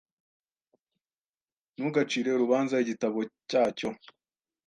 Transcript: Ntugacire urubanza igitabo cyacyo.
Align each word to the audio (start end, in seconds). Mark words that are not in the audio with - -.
Ntugacire 1.75 2.29
urubanza 2.33 2.73
igitabo 2.83 3.19
cyacyo. 3.49 3.89